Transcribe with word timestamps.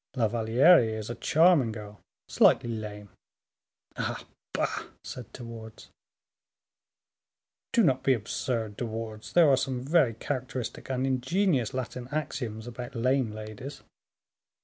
La 0.15 0.27
Valliere 0.27 0.83
is 0.97 1.11
a 1.11 1.21
charming 1.21 1.71
girl, 1.71 2.01
slightly 2.27 2.71
lame." 2.71 3.09
"Ah! 3.97 4.25
bah!" 4.51 4.85
said 5.03 5.31
De 5.31 5.43
Wardes. 5.43 5.89
"Do 7.71 7.83
not 7.83 8.01
be 8.01 8.13
absurd, 8.15 8.77
De 8.77 8.85
Wardes, 8.87 9.31
there 9.33 9.47
are 9.47 9.55
some 9.57 9.83
very 9.83 10.15
characteristic 10.15 10.89
and 10.89 11.05
ingenious 11.05 11.71
Latin 11.71 12.07
axioms 12.11 12.65
about 12.65 12.95
lame 12.95 13.29
ladies." 13.31 13.83